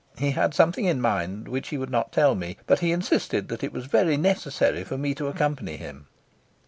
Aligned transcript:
He 0.17 0.31
had 0.31 0.55
something 0.55 0.85
in 0.85 0.99
mind 0.99 1.47
which 1.47 1.67
he 1.67 1.77
would 1.77 1.91
not 1.91 2.11
tell 2.11 2.33
me, 2.33 2.57
but 2.65 2.79
he 2.79 2.91
insisted 2.91 3.49
that 3.49 3.63
it 3.63 3.71
was 3.71 3.85
very 3.85 4.17
necessary 4.17 4.83
for 4.83 4.97
me 4.97 5.13
to 5.13 5.27
accompany 5.27 5.77
him. 5.77 6.07